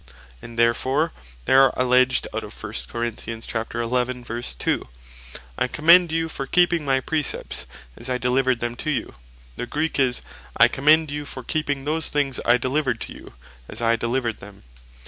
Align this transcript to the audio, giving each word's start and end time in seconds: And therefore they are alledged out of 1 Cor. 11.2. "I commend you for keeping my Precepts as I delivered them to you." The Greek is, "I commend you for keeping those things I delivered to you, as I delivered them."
And 0.41 0.57
therefore 0.57 1.13
they 1.45 1.53
are 1.53 1.71
alledged 1.79 2.27
out 2.33 2.43
of 2.43 2.55
1 2.63 2.73
Cor. 2.89 3.03
11.2. 3.03 4.83
"I 5.59 5.67
commend 5.67 6.11
you 6.11 6.27
for 6.27 6.47
keeping 6.47 6.83
my 6.83 6.99
Precepts 7.01 7.67
as 7.95 8.09
I 8.09 8.17
delivered 8.17 8.61
them 8.61 8.75
to 8.77 8.89
you." 8.89 9.13
The 9.57 9.67
Greek 9.67 9.99
is, 9.99 10.23
"I 10.57 10.67
commend 10.69 11.11
you 11.11 11.25
for 11.25 11.43
keeping 11.43 11.85
those 11.85 12.09
things 12.09 12.39
I 12.47 12.57
delivered 12.57 12.99
to 13.01 13.13
you, 13.13 13.33
as 13.69 13.79
I 13.79 13.95
delivered 13.95 14.39
them." 14.39 14.63